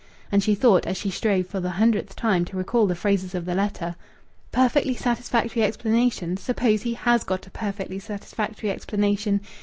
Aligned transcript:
And 0.31 0.41
she 0.41 0.55
thought, 0.55 0.87
as 0.87 0.97
she 0.97 1.11
strove 1.11 1.45
for 1.45 1.59
the 1.59 1.69
hundredth 1.77 2.15
time 2.15 2.43
to 2.45 2.57
recall 2.57 2.87
the 2.87 2.95
phrases 2.95 3.35
of 3.35 3.45
the 3.45 3.53
letter 3.53 3.95
"'Perfectly 4.51 4.95
satisfactory 4.95 5.61
explanation!' 5.61 6.37
suppose 6.37 6.81
he 6.81 6.95
has 6.95 7.23
got 7.23 7.45
a 7.45 7.51
perfectly 7.51 7.99
satisfactory 7.99 8.71
explanation! 8.71 9.41